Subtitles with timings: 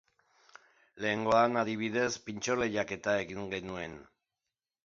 [1.05, 3.99] Lehengoan, adibidez, pintxo lehiaketa egin genuen.